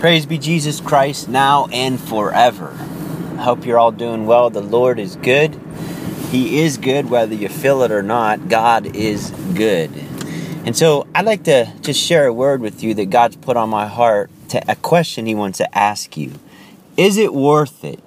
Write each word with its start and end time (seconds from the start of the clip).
Praise 0.00 0.24
be 0.24 0.38
Jesus 0.38 0.80
Christ 0.80 1.28
now 1.28 1.66
and 1.66 2.00
forever. 2.00 2.70
I 3.36 3.42
hope 3.42 3.66
you're 3.66 3.78
all 3.78 3.92
doing 3.92 4.24
well. 4.24 4.48
The 4.48 4.62
Lord 4.62 4.98
is 4.98 5.16
good. 5.16 5.54
He 6.30 6.60
is 6.62 6.78
good 6.78 7.10
whether 7.10 7.34
you 7.34 7.50
feel 7.50 7.82
it 7.82 7.92
or 7.92 8.02
not. 8.02 8.48
God 8.48 8.96
is 8.96 9.30
good. 9.54 9.90
And 10.64 10.74
so 10.74 11.06
I'd 11.14 11.26
like 11.26 11.44
to 11.44 11.70
just 11.82 12.00
share 12.00 12.26
a 12.26 12.32
word 12.32 12.62
with 12.62 12.82
you 12.82 12.94
that 12.94 13.10
God's 13.10 13.36
put 13.36 13.58
on 13.58 13.68
my 13.68 13.86
heart 13.86 14.30
to 14.48 14.62
a 14.72 14.74
question 14.74 15.26
he 15.26 15.34
wants 15.34 15.58
to 15.58 15.78
ask 15.78 16.16
you. 16.16 16.32
Is 16.96 17.18
it 17.18 17.34
worth 17.34 17.84
it? 17.84 18.02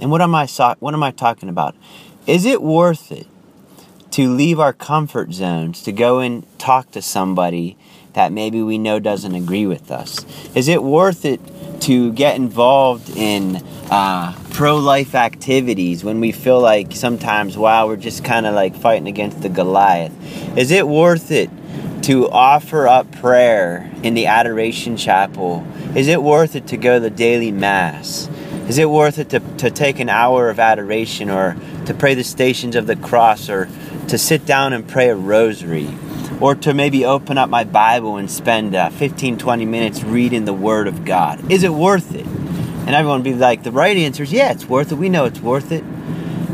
And 0.00 0.10
what 0.10 0.22
am 0.22 0.34
I 0.34 0.48
what 0.80 0.92
am 0.92 1.04
I 1.04 1.12
talking 1.12 1.48
about? 1.48 1.76
Is 2.26 2.44
it 2.44 2.60
worth 2.60 3.12
it 3.12 3.28
to 4.12 4.28
leave 4.28 4.60
our 4.60 4.72
comfort 4.72 5.32
zones 5.32 5.82
to 5.82 5.92
go 5.92 6.20
and 6.20 6.46
talk 6.58 6.90
to 6.92 7.02
somebody 7.02 7.76
that 8.12 8.30
maybe 8.30 8.62
we 8.62 8.76
know 8.76 8.98
doesn't 8.98 9.34
agree 9.34 9.66
with 9.66 9.90
us? 9.90 10.24
Is 10.54 10.68
it 10.68 10.82
worth 10.82 11.24
it 11.24 11.40
to 11.82 12.12
get 12.12 12.36
involved 12.36 13.10
in 13.16 13.56
uh, 13.90 14.38
pro 14.50 14.76
life 14.76 15.14
activities 15.14 16.04
when 16.04 16.20
we 16.20 16.30
feel 16.30 16.60
like 16.60 16.94
sometimes, 16.94 17.56
wow, 17.56 17.86
we're 17.86 17.96
just 17.96 18.22
kind 18.22 18.46
of 18.46 18.54
like 18.54 18.76
fighting 18.76 19.08
against 19.08 19.40
the 19.40 19.48
Goliath? 19.48 20.12
Is 20.58 20.70
it 20.70 20.86
worth 20.86 21.30
it 21.30 21.50
to 22.02 22.28
offer 22.28 22.86
up 22.86 23.10
prayer 23.12 23.90
in 24.02 24.12
the 24.12 24.26
Adoration 24.26 24.98
Chapel? 24.98 25.66
Is 25.96 26.08
it 26.08 26.22
worth 26.22 26.54
it 26.54 26.66
to 26.68 26.76
go 26.76 26.94
to 26.94 27.00
the 27.00 27.10
daily 27.10 27.50
Mass? 27.50 28.28
Is 28.68 28.78
it 28.78 28.88
worth 28.88 29.18
it 29.18 29.30
to, 29.30 29.40
to 29.58 29.70
take 29.70 29.98
an 29.98 30.08
hour 30.08 30.48
of 30.48 30.60
adoration 30.60 31.30
or 31.30 31.56
to 31.86 31.94
pray 31.94 32.14
the 32.14 32.24
stations 32.24 32.76
of 32.76 32.86
the 32.86 32.96
cross 32.96 33.48
or 33.48 33.68
to 34.12 34.18
sit 34.18 34.46
down 34.46 34.72
and 34.72 34.86
pray 34.86 35.08
a 35.08 35.16
rosary? 35.16 35.88
or 36.42 36.56
to 36.56 36.74
maybe 36.74 37.04
open 37.04 37.38
up 37.38 37.48
my 37.48 37.62
Bible 37.62 38.16
and 38.16 38.28
spend 38.28 38.74
uh, 38.74 38.90
15, 38.90 39.38
20 39.38 39.64
minutes 39.64 40.02
reading 40.02 40.44
the 40.44 40.52
Word 40.52 40.88
of 40.88 41.04
God? 41.04 41.52
Is 41.52 41.62
it 41.62 41.72
worth 41.72 42.16
it? 42.16 42.26
And 42.26 42.90
everyone 42.90 43.18
would 43.18 43.24
be 43.24 43.34
like, 43.34 43.62
the 43.62 43.70
right 43.70 43.96
answer 43.96 44.24
is 44.24 44.32
yeah, 44.32 44.50
it's 44.50 44.66
worth 44.66 44.90
it. 44.90 44.96
We 44.96 45.08
know 45.08 45.24
it's 45.24 45.38
worth 45.40 45.70
it. 45.70 45.84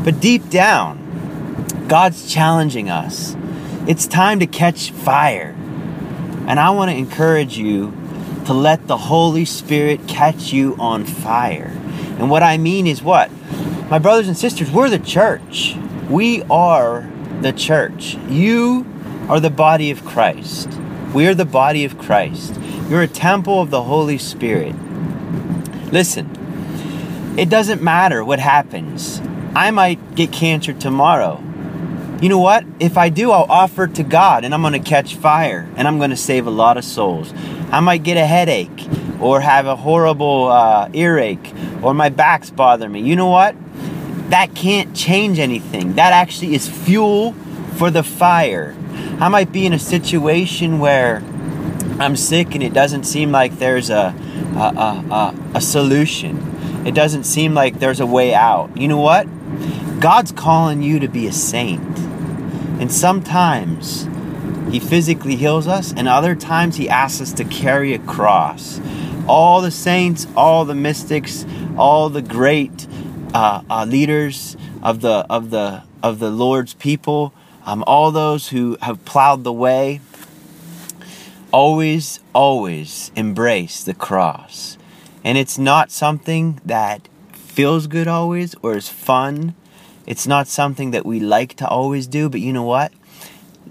But 0.03 0.19
deep 0.19 0.47
down, 0.49 1.87
God's 1.87 2.31
challenging 2.31 2.91
us. 2.91 3.35
It's 3.87 4.05
time 4.05 4.39
to 4.41 4.47
catch 4.47 4.91
fire. 4.91 5.55
And 6.47 6.59
I 6.59 6.69
want 6.69 6.91
to 6.91 6.97
encourage 6.97 7.57
you 7.57 7.91
to 8.45 8.53
let 8.53 8.85
the 8.85 8.97
Holy 8.97 9.45
Spirit 9.45 10.07
catch 10.07 10.53
you 10.53 10.75
on 10.77 11.03
fire. 11.03 11.75
And 12.19 12.29
what 12.29 12.43
I 12.43 12.59
mean 12.59 12.85
is 12.85 13.01
what? 13.01 13.31
My 13.89 13.97
brothers 13.97 14.27
and 14.27 14.37
sisters, 14.37 14.69
we're 14.69 14.91
the 14.91 14.99
church. 14.99 15.75
We 16.09 16.43
are 16.43 17.09
the 17.41 17.53
church. 17.53 18.15
You 18.27 18.85
are 19.29 19.39
the 19.39 19.49
body 19.49 19.91
of 19.91 20.05
Christ. 20.05 20.69
We 21.13 21.27
are 21.27 21.33
the 21.33 21.45
body 21.45 21.85
of 21.85 21.97
Christ. 21.97 22.59
You're 22.89 23.01
a 23.01 23.07
temple 23.07 23.61
of 23.61 23.69
the 23.69 23.83
Holy 23.83 24.17
Spirit. 24.17 24.75
Listen, 25.91 27.35
it 27.37 27.49
doesn't 27.49 27.81
matter 27.81 28.23
what 28.23 28.39
happens. 28.39 29.21
I 29.55 29.71
might 29.71 30.15
get 30.15 30.31
cancer 30.31 30.73
tomorrow. 30.73 31.43
You 32.21 32.27
know 32.27 32.39
what? 32.39 32.65
If 32.79 32.97
I 32.97 33.09
do, 33.09 33.31
I'll 33.31 33.49
offer 33.49 33.85
it 33.85 33.95
to 33.95 34.03
God 34.03 34.43
and 34.43 34.53
I'm 34.53 34.61
going 34.61 34.73
to 34.73 34.79
catch 34.79 35.15
fire 35.15 35.69
and 35.77 35.87
I'm 35.87 35.99
going 35.99 36.09
to 36.09 36.17
save 36.17 36.47
a 36.47 36.51
lot 36.51 36.77
of 36.77 36.83
souls. 36.83 37.33
I 37.71 37.79
might 37.79 38.03
get 38.03 38.17
a 38.17 38.25
headache 38.25 38.87
or 39.21 39.39
have 39.39 39.67
a 39.67 39.75
horrible 39.75 40.47
uh, 40.47 40.89
earache 40.93 41.53
or 41.81 41.93
my 41.93 42.09
back's 42.09 42.49
bother 42.49 42.89
me. 42.89 43.01
You 43.01 43.15
know 43.15 43.29
what? 43.29 43.55
That 44.29 44.53
can't 44.55 44.95
change 44.95 45.39
anything. 45.39 45.95
That 45.95 46.13
actually 46.13 46.53
is 46.55 46.69
fuel 46.69 47.33
for 47.77 47.89
the 47.89 48.03
fire. 48.03 48.75
I 49.19 49.27
might 49.27 49.51
be 49.51 49.65
in 49.65 49.73
a 49.73 49.79
situation 49.79 50.79
where 50.79 51.23
I'm 51.99 52.15
sick 52.15 52.53
and 52.53 52.63
it 52.63 52.73
doesn't 52.73 53.03
seem 53.03 53.31
like 53.31 53.57
there's 53.59 53.89
a, 53.89 54.15
a, 54.55 54.59
a, 54.59 55.35
a, 55.55 55.61
solution. 55.61 56.85
It 56.85 56.93
doesn't 56.93 57.25
seem 57.25 57.53
like 57.53 57.79
there's 57.79 57.99
a 57.99 58.05
way 58.05 58.33
out. 58.33 58.77
You 58.77 58.87
know 58.87 58.99
what? 58.99 59.27
God's 59.99 60.31
calling 60.31 60.81
you 60.81 60.99
to 60.99 61.09
be 61.09 61.27
a 61.27 61.33
saint. 61.33 61.99
And 62.79 62.89
sometimes 62.89 64.07
He 64.71 64.79
physically 64.79 65.35
heals 65.35 65.67
us, 65.67 65.91
and 65.91 66.07
other 66.07 66.35
times 66.35 66.77
He 66.77 66.87
asks 66.87 67.19
us 67.19 67.33
to 67.33 67.43
carry 67.43 67.93
a 67.93 67.99
cross. 67.99 68.79
All 69.27 69.59
the 69.61 69.71
saints, 69.71 70.25
all 70.37 70.63
the 70.63 70.75
mystics, 70.75 71.45
all 71.77 72.09
the 72.09 72.21
great 72.21 72.87
uh, 73.33 73.61
uh, 73.69 73.85
leaders 73.85 74.57
of 74.81 75.01
the 75.01 75.25
of 75.29 75.49
the 75.49 75.83
of 76.01 76.19
the 76.19 76.29
Lord's 76.29 76.73
people 76.73 77.33
um, 77.69 77.83
all 77.85 78.11
those 78.11 78.49
who 78.49 78.77
have 78.81 79.05
plowed 79.05 79.43
the 79.43 79.53
way, 79.53 80.01
always, 81.51 82.19
always 82.33 83.11
embrace 83.15 83.83
the 83.83 83.93
cross. 83.93 84.75
And 85.23 85.37
it's 85.37 85.59
not 85.59 85.91
something 85.91 86.59
that 86.65 87.07
feels 87.31 87.85
good 87.85 88.07
always 88.07 88.55
or 88.63 88.75
is 88.75 88.89
fun. 88.89 89.53
It's 90.07 90.25
not 90.25 90.47
something 90.47 90.89
that 90.91 91.05
we 91.05 91.19
like 91.19 91.55
to 91.57 91.67
always 91.67 92.07
do, 92.07 92.27
but 92.27 92.41
you 92.41 92.53
know 92.53 92.63
what? 92.63 92.91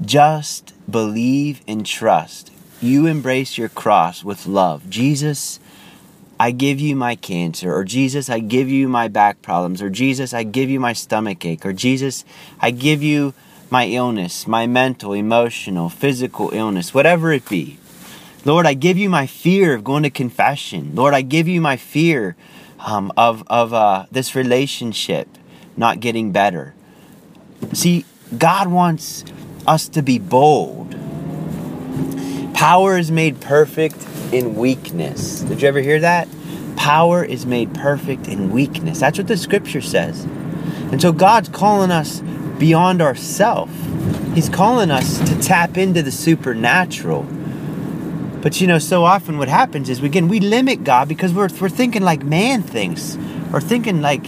Just 0.00 0.74
believe 0.88 1.60
and 1.66 1.84
trust. 1.84 2.52
You 2.80 3.06
embrace 3.06 3.58
your 3.58 3.68
cross 3.68 4.22
with 4.22 4.46
love. 4.46 4.88
Jesus, 4.88 5.58
I 6.40 6.52
give 6.52 6.78
you 6.80 6.94
my 6.94 7.16
cancer, 7.16 7.74
or 7.74 7.84
Jesus, 7.84 8.30
I 8.30 8.38
give 8.38 8.68
you 8.68 8.88
my 8.88 9.08
back 9.08 9.42
problems, 9.42 9.82
or 9.82 9.90
Jesus, 9.90 10.32
I 10.32 10.44
give 10.44 10.70
you 10.70 10.78
my 10.78 10.92
stomach 10.92 11.44
ache, 11.44 11.66
or 11.66 11.72
Jesus, 11.72 12.24
I 12.60 12.70
give 12.70 13.02
you 13.02 13.34
my 13.70 13.86
illness, 13.86 14.46
my 14.46 14.66
mental, 14.66 15.12
emotional, 15.12 15.88
physical 15.88 16.50
illness, 16.52 16.94
whatever 16.94 17.32
it 17.32 17.48
be. 17.48 17.78
Lord, 18.44 18.66
I 18.66 18.74
give 18.74 18.96
you 18.96 19.10
my 19.10 19.26
fear 19.26 19.74
of 19.74 19.82
going 19.82 20.04
to 20.04 20.10
confession. 20.10 20.94
Lord, 20.94 21.12
I 21.12 21.22
give 21.22 21.48
you 21.48 21.60
my 21.60 21.76
fear 21.76 22.36
um, 22.78 23.12
of, 23.16 23.42
of 23.48 23.74
uh, 23.74 24.06
this 24.10 24.34
relationship 24.34 25.28
not 25.76 26.00
getting 26.00 26.32
better. 26.32 26.74
See, 27.72 28.04
God 28.36 28.68
wants 28.68 29.24
us 29.66 29.88
to 29.88 30.02
be 30.02 30.18
bold. 30.18 30.94
Power 32.54 32.96
is 32.96 33.10
made 33.10 33.40
perfect 33.40 33.96
in 34.32 34.54
weakness. 34.54 35.40
Did 35.40 35.62
you 35.62 35.68
ever 35.68 35.80
hear 35.80 36.00
that? 36.00 36.28
Power 36.76 37.24
is 37.24 37.46
made 37.46 37.74
perfect 37.74 38.28
in 38.28 38.50
weakness. 38.50 39.00
That's 39.00 39.18
what 39.18 39.28
the 39.28 39.36
scripture 39.36 39.80
says. 39.80 40.24
And 40.92 41.00
so 41.00 41.12
God's 41.12 41.48
calling 41.48 41.90
us 41.90 42.20
beyond 42.58 43.02
ourself. 43.02 43.70
He's 44.34 44.48
calling 44.48 44.90
us 44.90 45.18
to 45.18 45.40
tap 45.40 45.76
into 45.76 46.02
the 46.02 46.12
supernatural. 46.12 47.24
But 48.42 48.60
you 48.60 48.66
know, 48.66 48.78
so 48.78 49.04
often 49.04 49.38
what 49.38 49.48
happens 49.48 49.88
is 49.88 50.00
we 50.00 50.08
again 50.08 50.28
we 50.28 50.40
limit 50.40 50.84
God 50.84 51.08
because 51.08 51.32
we're 51.32 51.48
we're 51.60 51.68
thinking 51.68 52.02
like 52.02 52.22
man 52.22 52.62
thinks, 52.62 53.18
or 53.52 53.60
thinking 53.60 54.00
like 54.00 54.24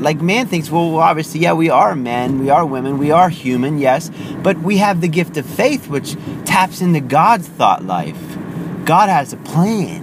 like 0.00 0.20
man 0.20 0.46
thinks. 0.46 0.70
Well, 0.70 0.96
obviously, 0.96 1.40
yeah, 1.40 1.52
we 1.52 1.70
are 1.70 1.94
men, 1.94 2.40
we 2.40 2.50
are 2.50 2.66
women, 2.66 2.98
we 2.98 3.10
are 3.10 3.28
human, 3.28 3.78
yes, 3.78 4.10
but 4.42 4.58
we 4.58 4.78
have 4.78 5.00
the 5.00 5.08
gift 5.08 5.36
of 5.36 5.46
faith, 5.46 5.88
which 5.88 6.16
taps 6.44 6.80
into 6.80 7.00
God's 7.00 7.48
thought 7.48 7.84
life. 7.84 8.37
God 8.88 9.10
has 9.10 9.34
a 9.34 9.36
plan. 9.36 10.02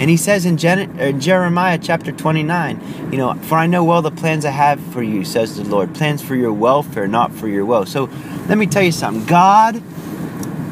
And 0.00 0.08
he 0.08 0.16
says 0.16 0.46
in, 0.46 0.56
Gen- 0.56 0.98
uh, 0.98 1.12
Jeremiah 1.12 1.78
chapter 1.78 2.12
29, 2.12 3.12
you 3.12 3.18
know, 3.18 3.34
for 3.34 3.56
I 3.56 3.66
know 3.66 3.84
well 3.84 4.00
the 4.00 4.10
plans 4.10 4.46
I 4.46 4.52
have 4.52 4.80
for 4.80 5.02
you, 5.02 5.22
says 5.22 5.56
the 5.58 5.64
Lord, 5.64 5.94
plans 5.94 6.22
for 6.22 6.34
your 6.34 6.54
welfare, 6.54 7.06
not 7.06 7.30
for 7.30 7.46
your 7.46 7.66
woe. 7.66 7.84
So 7.84 8.08
let 8.48 8.56
me 8.56 8.64
tell 8.64 8.82
you 8.82 8.90
something. 8.90 9.26
God 9.26 9.82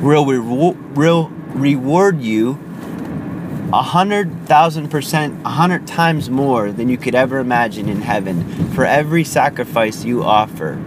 will, 0.00 0.24
re- 0.24 0.38
will 0.38 1.28
reward 1.52 2.22
you 2.22 2.52
a 3.74 3.82
hundred 3.82 4.46
thousand 4.46 4.88
percent, 4.88 5.38
a 5.44 5.50
hundred 5.50 5.86
times 5.86 6.30
more 6.30 6.72
than 6.72 6.88
you 6.88 6.96
could 6.96 7.14
ever 7.14 7.40
imagine 7.40 7.90
in 7.90 8.00
heaven 8.00 8.72
for 8.72 8.86
every 8.86 9.22
sacrifice 9.22 10.02
you 10.02 10.24
offer. 10.24 10.82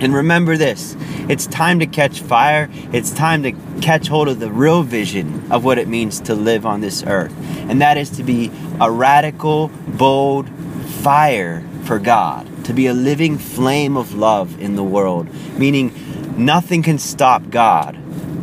And 0.00 0.14
remember 0.14 0.56
this 0.56 0.96
it's 1.28 1.46
time 1.46 1.80
to 1.80 1.86
catch 1.86 2.20
fire. 2.20 2.68
It's 2.92 3.10
time 3.10 3.42
to 3.42 3.52
catch 3.80 4.08
hold 4.08 4.28
of 4.28 4.40
the 4.40 4.50
real 4.50 4.82
vision 4.82 5.50
of 5.52 5.64
what 5.64 5.78
it 5.78 5.88
means 5.88 6.20
to 6.22 6.34
live 6.34 6.64
on 6.64 6.80
this 6.80 7.02
earth. 7.04 7.34
And 7.68 7.80
that 7.82 7.96
is 7.96 8.10
to 8.10 8.22
be 8.22 8.50
a 8.80 8.90
radical, 8.90 9.68
bold 9.86 10.48
fire 11.02 11.64
for 11.84 11.98
God, 11.98 12.64
to 12.64 12.72
be 12.72 12.86
a 12.86 12.94
living 12.94 13.38
flame 13.38 13.96
of 13.96 14.14
love 14.14 14.60
in 14.60 14.76
the 14.76 14.84
world, 14.84 15.28
meaning 15.58 15.92
nothing 16.36 16.82
can 16.82 16.98
stop 16.98 17.50
God. 17.50 17.96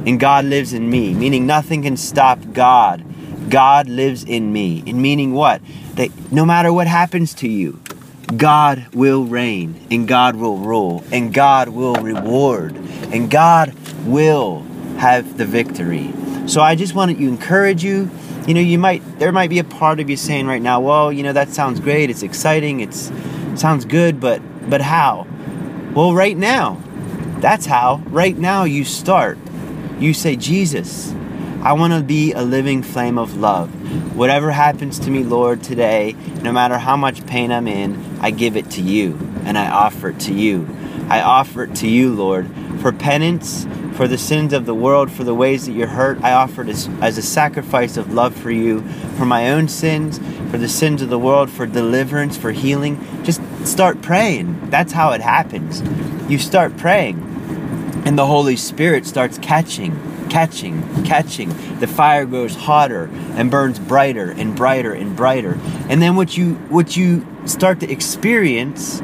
And 0.06 0.20
God 0.20 0.46
lives 0.46 0.74
in 0.74 0.90
me, 0.90 1.14
meaning 1.14 1.48
nothing 1.48 1.84
can 1.84 1.98
stop 1.98 2.40
God. 2.54 3.04
God 3.50 3.88
lives 3.88 4.24
in 4.24 4.52
me. 4.52 4.84
And 4.86 5.02
meaning 5.02 5.34
what? 5.34 5.62
That 5.96 6.10
no 6.32 6.46
matter 6.46 6.72
what 6.74 6.88
happens 6.88 7.34
to 7.36 7.48
you, 7.48 7.80
God 8.38 8.88
will 8.94 9.26
reign 9.26 9.80
and 9.92 10.08
God 10.08 10.36
will 10.36 10.58
rule 10.58 11.04
and 11.12 11.34
God 11.34 11.70
will 11.70 11.96
reward 11.96 12.76
and 13.12 13.30
God 13.30 13.74
will 14.06 14.62
have 14.98 15.38
the 15.38 15.46
victory. 15.46 16.12
So 16.48 16.62
I 16.62 16.76
just 16.76 16.96
wanted 16.96 17.18
to 17.18 17.28
encourage 17.28 17.84
you. 17.84 18.10
You 18.48 18.54
know, 18.54 18.62
you 18.62 18.78
might 18.78 19.02
there 19.20 19.32
might 19.32 19.50
be 19.50 19.60
a 19.60 19.64
part 19.64 20.00
of 20.00 20.10
you 20.10 20.18
saying 20.18 20.48
right 20.48 20.62
now, 20.62 20.80
well, 20.80 21.12
you 21.12 21.24
know, 21.24 21.34
that 21.34 21.50
sounds 21.50 21.80
great, 21.80 22.10
it's 22.10 22.24
exciting, 22.24 22.80
it's 22.80 23.12
sounds 23.56 23.86
good, 23.86 24.20
but 24.20 24.42
but 24.70 24.82
how? 24.82 25.28
Well, 25.94 26.14
right 26.14 26.38
now. 26.38 26.82
That's 27.40 27.66
how. 27.66 28.02
Right 28.08 28.38
now 28.38 28.64
you 28.64 28.84
start. 28.84 29.38
You 30.00 30.14
say, 30.14 30.36
Jesus, 30.36 31.14
I 31.62 31.74
want 31.74 31.94
to 31.94 32.02
be 32.02 32.32
a 32.34 32.42
living 32.42 32.82
flame 32.82 33.18
of 33.18 33.38
love. 33.38 33.72
Whatever 34.16 34.52
happens 34.52 35.00
to 35.00 35.12
me, 35.12 35.24
Lord, 35.24 35.64
today, 35.64 36.16
no 36.42 36.52
matter 36.52 36.78
how 36.78 36.96
much 36.96 37.26
pain 37.26 37.52
I'm 37.52 37.68
in, 37.68 38.20
I 38.22 38.32
give 38.32 38.56
it 38.56 38.72
to 38.72 38.82
you 38.82 39.18
and 39.46 39.58
I 39.58 39.70
offer 39.70 40.10
it 40.10 40.20
to 40.22 40.34
you. 40.34 40.68
I 41.10 41.22
offer 41.22 41.64
it 41.64 41.76
to 41.76 41.88
you, 41.88 42.14
Lord, 42.14 42.50
for 42.82 42.92
penance, 42.92 43.68
for 43.94 44.08
the 44.08 44.18
sins 44.18 44.54
of 44.54 44.66
the 44.66 44.74
world, 44.74 45.12
for 45.12 45.24
the 45.24 45.36
ways 45.36 45.66
that 45.66 45.74
you're 45.74 45.88
hurt. 45.88 46.22
I 46.24 46.34
offer 46.34 46.64
it 46.64 46.70
as, 46.70 46.90
as 47.02 47.18
a 47.18 47.22
sacrifice 47.22 47.96
of 47.98 48.14
love 48.14 48.36
for 48.36 48.52
you, 48.52 48.82
for 49.18 49.26
my 49.26 49.52
own 49.52 49.68
sins, 49.68 50.20
for 50.50 50.58
the 50.58 50.68
sins 50.68 51.02
of 51.02 51.10
the 51.10 51.20
world, 51.20 51.50
for 51.50 51.66
deliverance, 51.66 52.36
for 52.36 52.52
healing. 52.52 53.00
Just 53.24 53.42
start 53.66 54.02
praying. 54.02 54.70
That's 54.70 54.94
how 54.94 55.12
it 55.12 55.22
happens. 55.22 55.82
You 56.30 56.40
start 56.40 56.76
praying, 56.78 57.35
and 58.06 58.18
the 58.18 58.26
Holy 58.26 58.56
Spirit 58.56 59.06
starts 59.06 59.38
catching 59.40 60.00
catching, 60.30 61.06
catching. 61.06 61.50
The 61.80 61.88
fire 61.88 62.26
grows 62.26 62.56
hotter 62.56 63.10
and 63.36 63.50
burns 63.50 63.80
brighter 63.80 64.32
and 64.32 64.56
brighter 64.56 64.94
and 64.94 65.16
brighter. 65.16 65.58
And 65.90 66.02
then 66.02 66.16
what 66.16 66.36
you 66.36 66.56
what 66.70 66.98
you 66.98 67.26
start 67.46 67.80
to 67.82 67.92
experience, 67.92 69.00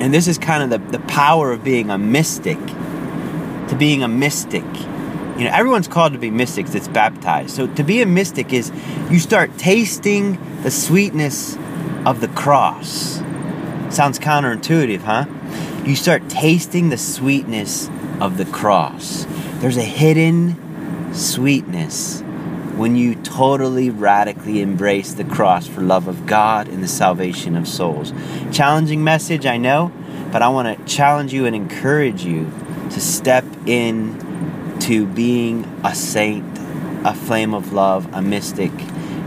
and 0.00 0.14
this 0.14 0.28
is 0.28 0.38
kind 0.38 0.62
of 0.62 0.70
the, 0.70 0.98
the 0.98 1.04
power 1.04 1.52
of 1.52 1.62
being 1.62 1.90
a 1.90 1.98
mystic, 1.98 2.58
to 2.58 3.76
being 3.78 4.02
a 4.02 4.08
mystic. 4.08 4.64
You 5.36 5.44
know, 5.44 5.50
everyone's 5.52 5.88
called 5.88 6.12
to 6.12 6.18
be 6.18 6.30
mystics 6.30 6.72
that's 6.72 6.88
baptized. 6.88 7.50
So 7.50 7.66
to 7.66 7.82
be 7.82 8.00
a 8.00 8.06
mystic 8.06 8.52
is 8.52 8.70
you 9.10 9.18
start 9.18 9.58
tasting 9.58 10.38
the 10.62 10.70
sweetness 10.70 11.56
of 12.06 12.20
the 12.20 12.28
cross. 12.28 13.20
Sounds 13.90 14.18
counterintuitive, 14.18 15.00
huh? 15.00 15.26
You 15.84 15.96
start 15.96 16.28
tasting 16.28 16.90
the 16.90 16.96
sweetness 16.96 17.90
of 18.20 18.36
the 18.38 18.44
cross. 18.44 19.26
There's 19.54 19.76
a 19.76 19.82
hidden 19.82 21.12
sweetness 21.12 22.20
when 22.76 22.94
you 22.94 23.16
totally 23.16 23.90
radically 23.90 24.62
embrace 24.62 25.12
the 25.12 25.24
cross 25.24 25.66
for 25.66 25.80
love 25.80 26.06
of 26.06 26.24
God 26.24 26.68
and 26.68 26.84
the 26.84 26.88
salvation 26.88 27.56
of 27.56 27.66
souls. 27.66 28.12
Challenging 28.52 29.02
message, 29.02 29.44
I 29.44 29.56
know, 29.56 29.92
but 30.30 30.40
I 30.40 30.50
want 30.50 30.78
to 30.78 30.84
challenge 30.84 31.32
you 31.32 31.46
and 31.46 31.56
encourage 31.56 32.24
you 32.24 32.48
to 32.90 33.00
step 33.00 33.44
in 33.66 34.78
to 34.82 35.04
being 35.04 35.64
a 35.82 35.96
saint, 35.96 36.46
a 37.04 37.12
flame 37.12 37.54
of 37.54 37.72
love, 37.72 38.08
a 38.14 38.22
mystic. 38.22 38.70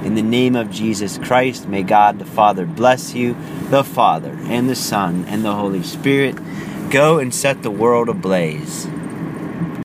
In 0.06 0.14
the 0.14 0.22
name 0.22 0.56
of 0.56 0.70
Jesus 0.70 1.18
Christ, 1.18 1.68
may 1.68 1.82
God 1.82 2.20
the 2.20 2.26
Father 2.26 2.68
bless 2.68 3.16
you, 3.16 3.36
the 3.72 3.84
Father 3.84 4.38
and 4.44 4.70
the 4.70 4.76
Son 4.76 5.26
and 5.28 5.44
the 5.44 5.56
Holy 5.56 5.82
Spirit. 5.82 6.36
Go 6.92 7.18
and 7.18 7.34
set 7.34 7.64
the 7.64 7.72
world 7.72 8.08
ablaze. 8.08 8.88